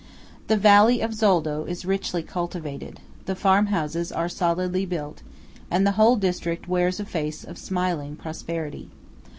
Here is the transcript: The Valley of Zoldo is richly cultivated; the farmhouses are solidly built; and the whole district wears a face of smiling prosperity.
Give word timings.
The 0.47 0.57
Valley 0.57 0.99
of 1.01 1.11
Zoldo 1.13 1.63
is 1.65 1.85
richly 1.85 2.23
cultivated; 2.23 3.01
the 3.27 3.35
farmhouses 3.35 4.11
are 4.11 4.27
solidly 4.27 4.83
built; 4.83 5.21
and 5.69 5.85
the 5.85 5.91
whole 5.91 6.15
district 6.15 6.67
wears 6.67 6.99
a 6.99 7.05
face 7.05 7.43
of 7.43 7.59
smiling 7.59 8.15
prosperity. 8.15 8.89